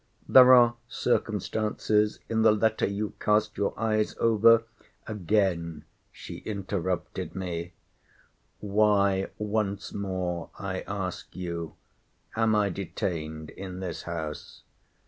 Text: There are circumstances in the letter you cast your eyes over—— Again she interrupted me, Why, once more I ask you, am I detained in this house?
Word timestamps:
There 0.27 0.51
are 0.55 0.77
circumstances 0.87 2.19
in 2.27 2.41
the 2.41 2.51
letter 2.51 2.87
you 2.87 3.13
cast 3.19 3.55
your 3.55 3.79
eyes 3.79 4.15
over—— 4.19 4.63
Again 5.05 5.85
she 6.11 6.37
interrupted 6.37 7.35
me, 7.35 7.73
Why, 8.61 9.27
once 9.37 9.93
more 9.93 10.49
I 10.57 10.81
ask 10.87 11.35
you, 11.35 11.75
am 12.35 12.55
I 12.55 12.69
detained 12.71 13.51
in 13.51 13.79
this 13.79 14.01
house? 14.01 14.63